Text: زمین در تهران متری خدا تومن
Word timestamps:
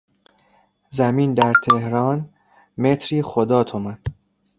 زمین 0.89 1.33
در 1.33 1.53
تهران 1.67 2.29
متری 2.77 3.21
خدا 3.21 3.63
تومن 3.63 3.97